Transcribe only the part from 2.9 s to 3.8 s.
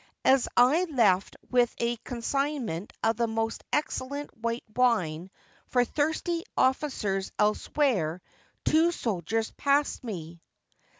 of the most